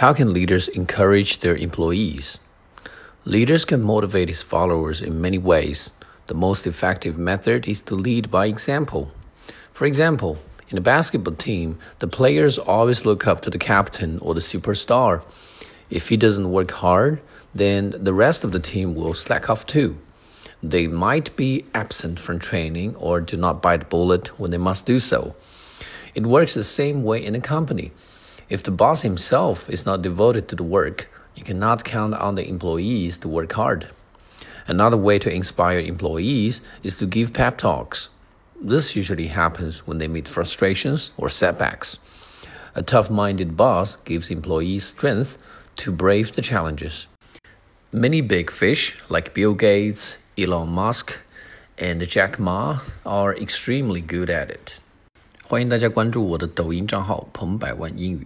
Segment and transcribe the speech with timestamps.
[0.00, 2.38] How can leaders encourage their employees?
[3.26, 5.92] Leaders can motivate his followers in many ways.
[6.26, 9.12] The most effective method is to lead by example.
[9.74, 10.38] For example,
[10.70, 15.22] in a basketball team, the players always look up to the captain or the superstar.
[15.90, 17.20] If he doesn't work hard,
[17.54, 19.98] then the rest of the team will slack off too.
[20.62, 24.86] They might be absent from training or do not bite the bullet when they must
[24.86, 25.36] do so.
[26.14, 27.92] It works the same way in a company.
[28.49, 32.47] If the boss himself is not devoted to the work, you cannot count on the
[32.47, 33.89] employees to work hard.
[34.67, 38.09] Another way to inspire employees is to give pep talks.
[38.59, 41.99] This usually happens when they meet frustrations or setbacks.
[42.73, 45.37] A tough minded boss gives employees strength
[45.77, 47.07] to brave the challenges.
[47.91, 51.19] Many big fish, like Bill Gates, Elon Musk,
[51.77, 54.79] and Jack Ma, are extremely good at it.
[55.47, 58.25] 欢迎大家关注我的抖音账号“彭百万英语”。